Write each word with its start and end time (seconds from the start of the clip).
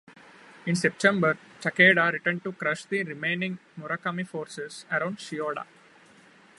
In 0.65 0.75
September, 0.75 1.37
Takeda 1.61 2.11
returned 2.11 2.43
to 2.43 2.53
crush 2.53 2.85
the 2.85 3.03
remaining 3.03 3.59
Murakami 3.79 4.27
forces 4.27 4.83
around 4.89 5.17
Shioda. 5.19 5.67